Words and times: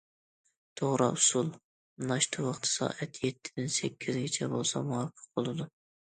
توغرا 0.79 1.07
ئۇسۇل: 1.17 1.49
ناشتا 2.11 2.45
ۋاقتى 2.45 2.69
سائەت 2.71 3.19
يەتتىدىن 3.25 3.69
سەككىزگىچە 3.75 4.49
بولسا 4.55 4.81
مۇۋاپىق 4.89 5.29
بولىدۇ. 5.41 5.69